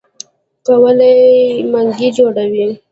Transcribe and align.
کولال 0.65 1.11
منګی 1.71 2.09
جوړوي. 2.17 2.65